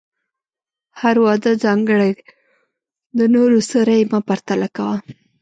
[1.01, 2.23] هر واده ځانګړی دی،
[3.17, 4.97] د نورو سره یې مه پرتله کوه.